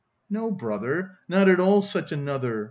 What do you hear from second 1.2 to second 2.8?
not at all such another.